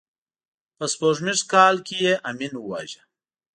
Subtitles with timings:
[0.77, 3.01] په سپوږمیز کال کې یې امین وواژه.